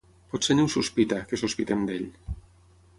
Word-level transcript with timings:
Potser 0.31 0.55
ni 0.57 0.63
ho 0.63 0.71
sospita, 0.75 1.21
que 1.33 1.39
sospitem 1.43 1.87
d'ell. 1.91 2.13